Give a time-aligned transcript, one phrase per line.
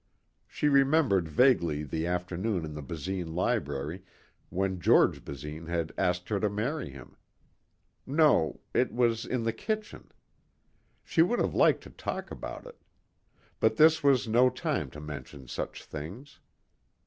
[0.47, 4.01] She remembered vaguely the afternoon in the Basine library
[4.49, 7.17] when George Basine had asked her to marry him.
[8.07, 10.11] No, it was in the kitchen.
[11.03, 12.81] She would have liked to talk about it.
[13.59, 16.39] But this was no time to mention such things.